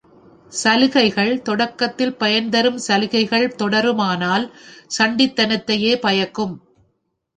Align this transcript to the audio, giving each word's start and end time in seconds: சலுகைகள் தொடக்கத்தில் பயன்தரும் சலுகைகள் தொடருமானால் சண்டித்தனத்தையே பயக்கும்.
சலுகைகள் 0.51 1.41
தொடக்கத்தில் 1.41 2.15
பயன்தரும் 2.19 2.79
சலுகைகள் 2.87 3.47
தொடருமானால் 3.55 4.47
சண்டித்தனத்தையே 4.97 5.93
பயக்கும். 5.99 6.55